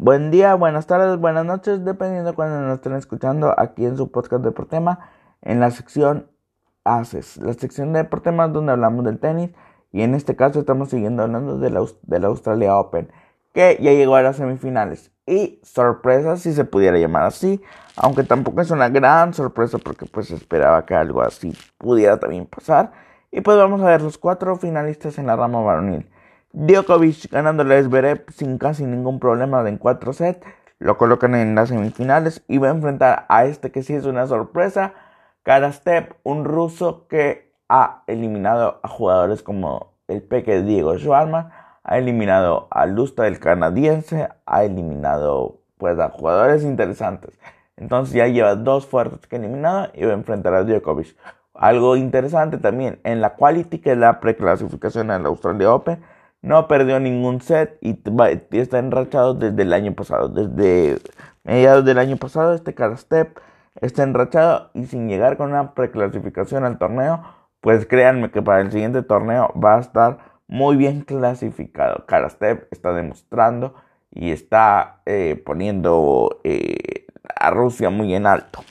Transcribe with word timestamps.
Buen 0.00 0.30
día, 0.30 0.54
buenas 0.54 0.86
tardes, 0.86 1.18
buenas 1.18 1.44
noches, 1.44 1.84
dependiendo 1.84 2.30
de 2.30 2.36
cuando 2.36 2.60
nos 2.60 2.76
estén 2.76 2.94
escuchando 2.94 3.52
aquí 3.58 3.84
en 3.84 3.96
su 3.96 4.12
podcast 4.12 4.44
de 4.44 4.52
Portema, 4.52 5.10
en 5.42 5.58
la 5.58 5.72
sección 5.72 6.30
Haces, 6.84 7.36
la 7.38 7.52
sección 7.54 7.92
de 7.92 8.04
Portema 8.04 8.46
donde 8.46 8.70
hablamos 8.70 9.04
del 9.04 9.18
tenis 9.18 9.50
y 9.90 10.02
en 10.02 10.14
este 10.14 10.36
caso 10.36 10.60
estamos 10.60 10.90
siguiendo 10.90 11.24
hablando 11.24 11.58
de 11.58 11.70
la, 11.70 11.84
de 12.02 12.20
la 12.20 12.28
Australia 12.28 12.76
Open, 12.76 13.10
que 13.52 13.76
ya 13.80 13.90
llegó 13.90 14.14
a 14.14 14.22
las 14.22 14.36
semifinales. 14.36 15.10
Y 15.26 15.58
sorpresa, 15.64 16.36
si 16.36 16.52
se 16.52 16.64
pudiera 16.64 16.96
llamar 16.96 17.24
así, 17.24 17.60
aunque 17.96 18.22
tampoco 18.22 18.60
es 18.60 18.70
una 18.70 18.88
gran 18.90 19.34
sorpresa 19.34 19.78
porque 19.78 20.06
pues 20.06 20.30
esperaba 20.30 20.86
que 20.86 20.94
algo 20.94 21.22
así 21.22 21.58
pudiera 21.76 22.20
también 22.20 22.46
pasar. 22.46 22.92
Y 23.32 23.40
pues 23.40 23.56
vamos 23.56 23.80
a 23.80 23.86
ver 23.86 24.02
los 24.02 24.16
cuatro 24.16 24.54
finalistas 24.54 25.18
en 25.18 25.26
la 25.26 25.34
rama 25.34 25.60
varonil. 25.60 26.08
Djokovic 26.60 27.30
ganándole 27.30 27.76
a 27.76 27.82
Zverev 27.84 28.24
sin 28.32 28.58
casi 28.58 28.84
ningún 28.84 29.20
problema 29.20 29.66
en 29.68 29.78
cuatro 29.78 30.12
sets. 30.12 30.44
Lo 30.80 30.98
colocan 30.98 31.36
en 31.36 31.54
las 31.54 31.68
semifinales 31.68 32.42
y 32.48 32.58
va 32.58 32.66
a 32.66 32.72
enfrentar 32.72 33.26
a 33.28 33.44
este 33.44 33.70
que 33.70 33.84
sí 33.84 33.94
es 33.94 34.06
una 34.06 34.26
sorpresa. 34.26 34.92
Karastep, 35.44 36.14
un 36.24 36.44
ruso 36.44 37.06
que 37.06 37.54
ha 37.68 38.02
eliminado 38.08 38.80
a 38.82 38.88
jugadores 38.88 39.44
como 39.44 39.92
el 40.08 40.20
peque 40.20 40.62
Diego 40.62 40.98
Schwarman, 40.98 41.50
ha 41.84 41.96
eliminado 41.96 42.66
a 42.72 42.86
Lusta 42.86 43.28
el 43.28 43.38
canadiense, 43.38 44.28
ha 44.44 44.64
eliminado 44.64 45.60
pues 45.76 46.00
a 46.00 46.08
jugadores 46.08 46.64
interesantes. 46.64 47.38
Entonces 47.76 48.16
ya 48.16 48.26
lleva 48.26 48.56
dos 48.56 48.84
fuertes 48.84 49.28
que 49.28 49.36
eliminado 49.36 49.90
y 49.94 50.04
va 50.04 50.10
a 50.10 50.14
enfrentar 50.14 50.54
a 50.54 50.64
Djokovic. 50.64 51.16
Algo 51.54 51.94
interesante 51.94 52.58
también, 52.58 52.98
en 53.04 53.20
la 53.20 53.36
quality 53.36 53.78
que 53.78 53.92
es 53.92 53.98
la 53.98 54.18
preclasificación 54.18 55.06
la 55.06 55.14
Australia 55.14 55.72
Open, 55.72 56.02
no 56.42 56.68
perdió 56.68 57.00
ningún 57.00 57.40
set 57.40 57.78
y 57.80 57.98
está 58.52 58.78
enrachado 58.78 59.34
desde 59.34 59.62
el 59.62 59.72
año 59.72 59.94
pasado. 59.94 60.28
Desde 60.28 61.00
mediados 61.44 61.84
del 61.84 61.98
año 61.98 62.16
pasado, 62.16 62.54
este 62.54 62.74
Step 62.96 63.38
está 63.80 64.02
enrachado 64.02 64.70
y 64.74 64.86
sin 64.86 65.08
llegar 65.08 65.36
con 65.36 65.50
una 65.50 65.74
preclasificación 65.74 66.64
al 66.64 66.78
torneo, 66.78 67.22
pues 67.60 67.86
créanme 67.86 68.30
que 68.30 68.42
para 68.42 68.60
el 68.60 68.70
siguiente 68.70 69.02
torneo 69.02 69.52
va 69.52 69.76
a 69.76 69.80
estar 69.80 70.18
muy 70.46 70.76
bien 70.76 71.02
clasificado. 71.02 72.04
Step 72.28 72.68
está 72.70 72.92
demostrando 72.92 73.74
y 74.10 74.30
está 74.30 75.02
eh, 75.06 75.40
poniendo 75.44 76.40
eh, 76.44 77.06
a 77.36 77.50
Rusia 77.50 77.90
muy 77.90 78.14
en 78.14 78.26
alto. 78.26 78.64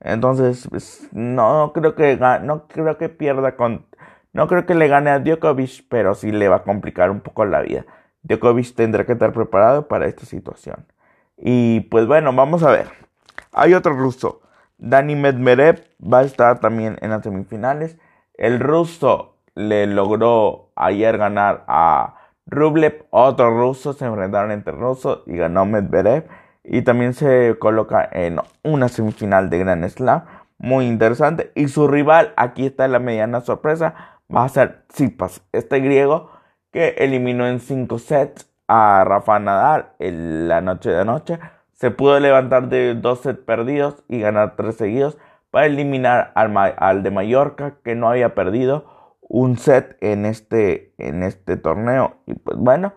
Entonces, 0.00 0.66
pues, 0.68 1.08
no 1.12 1.72
creo 1.72 1.94
que 1.94 2.16
no 2.16 2.66
creo 2.66 2.98
que 2.98 3.08
pierda 3.08 3.56
con 3.56 3.86
no 4.32 4.48
creo 4.48 4.64
que 4.64 4.74
le 4.74 4.88
gane 4.88 5.10
a 5.10 5.18
Djokovic, 5.18 5.86
pero 5.88 6.14
sí 6.14 6.32
le 6.32 6.48
va 6.48 6.56
a 6.56 6.62
complicar 6.62 7.10
un 7.10 7.20
poco 7.20 7.44
la 7.44 7.60
vida. 7.60 7.84
Djokovic 8.22 8.74
tendrá 8.74 9.04
que 9.04 9.12
estar 9.12 9.32
preparado 9.32 9.88
para 9.88 10.06
esta 10.06 10.24
situación. 10.24 10.86
Y 11.36 11.80
pues 11.80 12.06
bueno, 12.06 12.32
vamos 12.32 12.62
a 12.62 12.70
ver. 12.70 12.88
Hay 13.52 13.74
otro 13.74 13.92
ruso. 13.92 14.40
Dani 14.78 15.14
Medvedev 15.16 15.84
va 16.00 16.20
a 16.20 16.22
estar 16.22 16.60
también 16.60 16.96
en 17.02 17.10
las 17.10 17.22
semifinales. 17.22 17.98
El 18.34 18.58
ruso 18.58 19.36
le 19.54 19.86
logró 19.86 20.70
ayer 20.76 21.18
ganar 21.18 21.64
a 21.68 22.14
Rublev. 22.46 23.04
Otro 23.10 23.50
ruso 23.50 23.92
se 23.92 24.06
enfrentaron 24.06 24.50
entre 24.50 24.72
rusos 24.72 25.22
y 25.26 25.36
ganó 25.36 25.66
Medvedev. 25.66 26.26
Y 26.64 26.82
también 26.82 27.12
se 27.12 27.56
coloca 27.58 28.08
en 28.10 28.38
una 28.62 28.88
semifinal 28.88 29.50
de 29.50 29.58
Grand 29.58 29.86
Slam. 29.88 30.24
Muy 30.58 30.86
interesante. 30.86 31.50
Y 31.54 31.68
su 31.68 31.88
rival, 31.88 32.32
aquí 32.36 32.66
está 32.66 32.88
la 32.88 33.00
mediana 33.00 33.40
sorpresa 33.40 34.12
va 34.34 34.44
a 34.44 34.48
ser 34.48 34.84
Tsipas, 34.88 35.42
este 35.52 35.80
griego 35.80 36.30
que 36.70 36.94
eliminó 36.98 37.46
en 37.46 37.60
5 37.60 37.98
sets 37.98 38.50
a 38.66 39.04
Rafa 39.04 39.38
Nadal 39.38 39.92
en 39.98 40.48
la 40.48 40.60
noche 40.60 40.90
de 40.90 41.00
anoche. 41.00 41.38
Se 41.72 41.90
pudo 41.90 42.18
levantar 42.18 42.68
de 42.68 42.94
2 42.94 43.20
sets 43.20 43.40
perdidos 43.40 44.02
y 44.08 44.20
ganar 44.20 44.56
3 44.56 44.74
seguidos 44.74 45.18
para 45.50 45.66
eliminar 45.66 46.32
al, 46.34 47.02
de 47.02 47.10
Mallorca 47.10 47.74
que 47.84 47.94
no 47.94 48.08
había 48.08 48.34
perdido 48.34 49.18
un 49.20 49.58
set 49.58 49.98
en 50.00 50.24
este, 50.24 50.94
en 50.98 51.22
este 51.22 51.56
torneo. 51.56 52.16
Y 52.26 52.34
pues 52.34 52.56
bueno, 52.56 52.94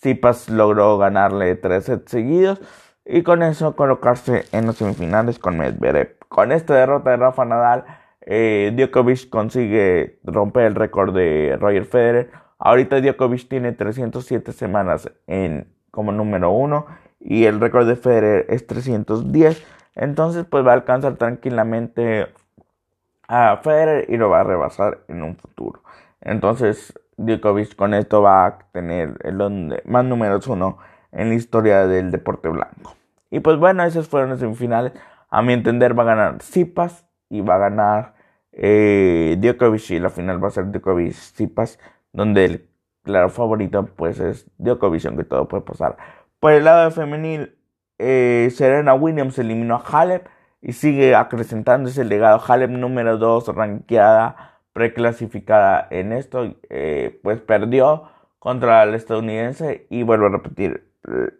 Tsipas 0.00 0.48
logró 0.48 0.98
ganarle 0.98 1.54
3 1.54 1.84
sets 1.84 2.10
seguidos 2.10 2.60
y 3.04 3.22
con 3.22 3.42
eso 3.42 3.76
colocarse 3.76 4.44
en 4.52 4.66
los 4.66 4.76
semifinales 4.76 5.38
con 5.38 5.58
Medvedev. 5.58 6.16
Con 6.28 6.50
esta 6.50 6.74
derrota 6.74 7.10
de 7.10 7.16
Rafa 7.18 7.44
Nadal, 7.44 7.84
eh, 8.26 8.72
Djokovic 8.76 9.28
consigue 9.28 10.18
romper 10.24 10.64
el 10.64 10.74
récord 10.74 11.14
de 11.14 11.56
Roger 11.60 11.84
Federer. 11.84 12.30
Ahorita 12.58 13.00
Djokovic 13.00 13.48
tiene 13.48 13.72
307 13.72 14.52
semanas 14.52 15.10
en, 15.26 15.66
como 15.90 16.12
número 16.12 16.50
uno 16.50 16.86
y 17.18 17.44
el 17.44 17.60
récord 17.60 17.86
de 17.88 17.96
Federer 17.96 18.46
es 18.48 18.66
310. 18.66 19.64
Entonces 19.94 20.46
pues 20.48 20.66
va 20.66 20.70
a 20.70 20.74
alcanzar 20.74 21.16
tranquilamente 21.16 22.28
a 23.26 23.56
Federer 23.58 24.06
y 24.08 24.16
lo 24.16 24.30
va 24.30 24.40
a 24.40 24.44
rebasar 24.44 25.00
en 25.08 25.22
un 25.22 25.36
futuro. 25.36 25.82
Entonces 26.20 26.92
Djokovic 27.16 27.74
con 27.74 27.94
esto 27.94 28.22
va 28.22 28.46
a 28.46 28.58
tener 28.72 29.18
el 29.24 29.80
más 29.84 30.04
números 30.04 30.46
uno 30.46 30.78
en 31.10 31.28
la 31.28 31.34
historia 31.34 31.86
del 31.86 32.10
deporte 32.10 32.48
blanco. 32.48 32.94
Y 33.30 33.40
pues 33.40 33.58
bueno, 33.58 33.82
esas 33.84 34.08
fueron 34.08 34.30
las 34.30 34.40
semifinales. 34.40 34.92
A 35.30 35.42
mi 35.42 35.54
entender 35.54 35.98
va 35.98 36.02
a 36.02 36.06
ganar 36.06 36.42
Zipas 36.42 37.06
y 37.32 37.40
va 37.40 37.54
a 37.54 37.58
ganar 37.58 38.14
eh, 38.52 39.36
Djokovic 39.40 39.90
y 39.90 39.98
la 39.98 40.10
final 40.10 40.42
va 40.42 40.48
a 40.48 40.50
ser 40.50 40.70
Djokovic 40.70 41.14
Tsipas, 41.14 41.78
donde 42.12 42.44
el 42.44 42.68
claro 43.02 43.30
favorito 43.30 43.86
pues 43.96 44.20
es 44.20 44.46
Djokovic, 44.58 45.06
aunque 45.06 45.24
todo 45.24 45.48
puede 45.48 45.62
pasar. 45.62 45.96
Por 46.38 46.52
el 46.52 46.64
lado 46.64 46.84
de 46.84 46.90
femenil, 46.90 47.56
eh, 47.98 48.48
Serena 48.52 48.94
Williams 48.94 49.38
eliminó 49.38 49.76
a 49.76 49.78
Halep 49.78 50.28
y 50.60 50.74
sigue 50.74 51.14
acrecentando 51.14 51.88
ese 51.88 52.04
legado. 52.04 52.40
Halep 52.46 52.70
número 52.70 53.16
2, 53.16 53.48
ranqueada, 53.54 54.60
preclasificada 54.74 55.88
en 55.90 56.12
esto, 56.12 56.54
eh, 56.68 57.18
pues 57.22 57.40
perdió 57.40 58.10
contra 58.38 58.82
el 58.82 58.94
estadounidense 58.94 59.86
y 59.88 60.02
vuelvo 60.02 60.26
a 60.26 60.30
repetir, 60.30 60.86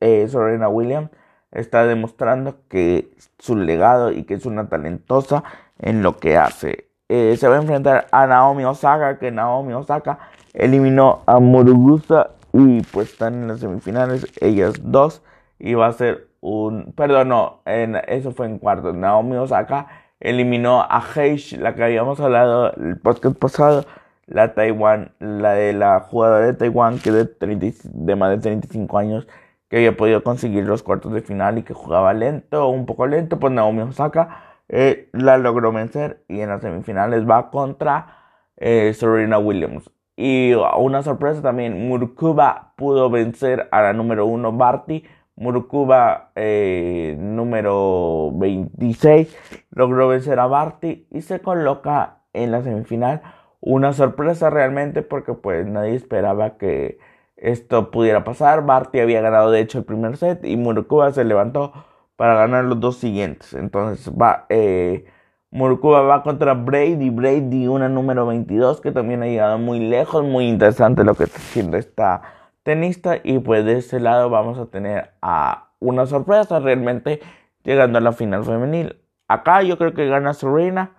eh, 0.00 0.26
Serena 0.28 0.68
Williams 0.68 1.10
está 1.52 1.86
demostrando 1.86 2.56
que 2.68 3.14
su 3.38 3.56
legado 3.56 4.12
y 4.12 4.24
que 4.24 4.34
es 4.34 4.46
una 4.46 4.68
talentosa 4.68 5.44
en 5.78 6.02
lo 6.02 6.16
que 6.16 6.36
hace. 6.36 6.88
Eh, 7.08 7.36
se 7.38 7.48
va 7.48 7.56
a 7.56 7.60
enfrentar 7.60 8.06
a 8.10 8.26
Naomi 8.26 8.64
Osaka, 8.64 9.18
que 9.18 9.30
Naomi 9.30 9.74
Osaka 9.74 10.18
eliminó 10.54 11.22
a 11.26 11.38
Murugusa 11.38 12.30
y 12.52 12.80
pues 12.82 13.12
están 13.12 13.34
en 13.34 13.48
las 13.48 13.60
semifinales, 13.60 14.26
ellas 14.40 14.74
dos, 14.82 15.22
y 15.58 15.74
va 15.74 15.86
a 15.88 15.92
ser 15.92 16.28
un, 16.40 16.92
perdón, 16.96 17.28
no, 17.28 17.60
en, 17.66 17.96
eso 18.08 18.32
fue 18.32 18.46
en 18.46 18.58
cuartos, 18.58 18.94
Naomi 18.94 19.36
Osaka 19.36 19.86
eliminó 20.20 20.82
a 20.82 21.02
Heish, 21.14 21.58
la 21.58 21.74
que 21.74 21.84
habíamos 21.84 22.18
hablado 22.20 22.72
el 22.74 22.98
podcast 22.98 23.36
pasado, 23.36 23.84
la 24.26 24.54
Taiwan, 24.54 25.12
la 25.20 25.52
de 25.52 25.72
la 25.72 26.00
jugadora 26.00 26.46
de 26.46 26.54
Taiwán 26.54 26.98
que 26.98 27.12
de, 27.12 27.28
de 27.38 28.16
más 28.16 28.30
de 28.30 28.38
35 28.38 28.98
años, 28.98 29.28
que 29.68 29.76
había 29.76 29.96
podido 29.96 30.22
conseguir 30.22 30.64
los 30.64 30.82
cuartos 30.82 31.12
de 31.12 31.22
final 31.22 31.58
y 31.58 31.62
que 31.62 31.74
jugaba 31.74 32.14
lento, 32.14 32.68
un 32.68 32.86
poco 32.86 33.06
lento, 33.06 33.38
pues 33.38 33.52
Naomi 33.52 33.82
Osaka 33.82 34.55
eh, 34.68 35.08
la 35.12 35.38
logró 35.38 35.72
vencer 35.72 36.24
y 36.28 36.40
en 36.40 36.48
las 36.48 36.62
semifinales 36.62 37.28
va 37.28 37.50
contra 37.50 38.18
eh, 38.56 38.92
Serena 38.94 39.38
Williams. 39.38 39.90
Y 40.16 40.54
una 40.54 41.02
sorpresa 41.02 41.42
también, 41.42 41.88
Murkuba 41.88 42.72
pudo 42.76 43.10
vencer 43.10 43.68
a 43.70 43.82
la 43.82 43.92
número 43.92 44.26
1 44.26 44.52
Barty. 44.52 45.04
Murkuba 45.36 46.30
eh, 46.34 47.16
número 47.18 48.30
26 48.34 49.36
logró 49.70 50.08
vencer 50.08 50.38
a 50.40 50.46
Barty 50.46 51.06
y 51.10 51.20
se 51.20 51.40
coloca 51.40 52.20
en 52.32 52.50
la 52.50 52.62
semifinal. 52.62 53.20
Una 53.60 53.92
sorpresa 53.92 54.48
realmente 54.48 55.02
porque 55.02 55.34
pues 55.34 55.66
nadie 55.66 55.94
esperaba 55.94 56.56
que 56.56 56.98
esto 57.36 57.90
pudiera 57.90 58.24
pasar. 58.24 58.64
Barty 58.64 59.00
había 59.00 59.20
ganado 59.20 59.50
de 59.50 59.60
hecho 59.60 59.78
el 59.78 59.84
primer 59.84 60.16
set 60.16 60.44
y 60.44 60.56
Murkuba 60.56 61.12
se 61.12 61.24
levantó 61.24 61.72
para 62.16 62.34
ganar 62.34 62.64
los 62.64 62.80
dos 62.80 62.96
siguientes. 62.96 63.54
Entonces 63.54 64.12
va, 64.12 64.46
eh, 64.48 65.06
va 65.52 66.22
contra 66.22 66.54
Brady, 66.54 67.10
Brady 67.10 67.68
una 67.68 67.88
número 67.88 68.26
22 68.26 68.80
que 68.80 68.92
también 68.92 69.22
ha 69.22 69.26
llegado 69.26 69.58
muy 69.58 69.80
lejos, 69.80 70.24
muy 70.24 70.48
interesante 70.48 71.04
lo 71.04 71.14
que 71.14 71.24
está 71.24 71.38
haciendo 71.38 71.76
esta 71.76 72.22
tenista 72.62 73.18
y 73.22 73.38
pues 73.38 73.64
de 73.64 73.78
ese 73.78 74.00
lado 74.00 74.28
vamos 74.30 74.58
a 74.58 74.66
tener 74.66 75.12
a 75.22 75.70
una 75.78 76.06
sorpresa 76.06 76.58
realmente 76.58 77.20
llegando 77.62 77.98
a 77.98 78.00
la 78.00 78.12
final 78.12 78.44
femenil. 78.44 78.96
Acá 79.28 79.62
yo 79.62 79.78
creo 79.78 79.94
que 79.94 80.08
gana 80.08 80.34
Serena 80.34 80.96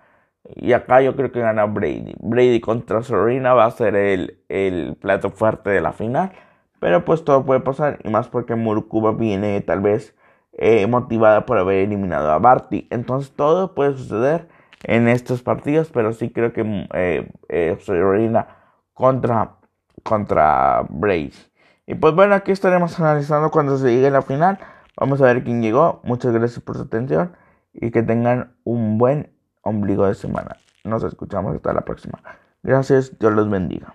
y 0.56 0.72
acá 0.72 1.02
yo 1.02 1.16
creo 1.16 1.32
que 1.32 1.40
gana 1.40 1.66
Brady. 1.66 2.14
Brady 2.20 2.60
contra 2.60 3.02
Serena 3.02 3.54
va 3.54 3.66
a 3.66 3.70
ser 3.70 3.96
el, 3.96 4.38
el 4.48 4.96
plato 4.96 5.30
fuerte 5.30 5.70
de 5.70 5.80
la 5.80 5.92
final. 5.92 6.32
Pero 6.80 7.04
pues 7.04 7.24
todo 7.24 7.44
puede 7.44 7.60
pasar 7.60 7.98
y 8.04 8.08
más 8.08 8.28
porque 8.28 8.54
Murukuba 8.54 9.12
viene 9.12 9.60
tal 9.62 9.80
vez 9.80 10.16
eh, 10.58 10.86
motivada 10.86 11.46
por 11.46 11.56
haber 11.56 11.78
eliminado 11.78 12.30
a 12.30 12.38
Barty. 12.38 12.88
Entonces 12.90 13.32
todo 13.34 13.74
puede 13.74 13.96
suceder 13.96 14.48
en 14.82 15.08
estos 15.08 15.42
partidos, 15.42 15.90
pero 15.92 16.12
sí 16.12 16.30
creo 16.30 16.52
que 16.52 16.86
eh, 16.94 17.30
eh 17.48 17.78
contra, 18.92 19.56
contra 20.02 20.84
Brace. 20.90 21.48
Y 21.86 21.94
pues 21.94 22.14
bueno, 22.14 22.34
aquí 22.34 22.52
estaremos 22.52 22.98
analizando 22.98 23.50
cuando 23.50 23.78
se 23.78 23.94
llegue 23.94 24.10
la 24.10 24.22
final. 24.22 24.58
Vamos 24.96 25.22
a 25.22 25.26
ver 25.26 25.44
quién 25.44 25.62
llegó. 25.62 26.00
Muchas 26.02 26.32
gracias 26.32 26.60
por 26.60 26.76
su 26.76 26.82
atención 26.82 27.36
y 27.72 27.90
que 27.92 28.02
tengan 28.02 28.56
un 28.64 28.98
buen 28.98 29.32
ombligo 29.62 30.06
de 30.06 30.14
semana. 30.14 30.56
Nos 30.84 31.04
escuchamos 31.04 31.54
hasta 31.54 31.72
la 31.72 31.82
próxima. 31.82 32.18
Gracias, 32.62 33.16
Dios 33.18 33.32
los 33.32 33.48
bendiga. 33.48 33.94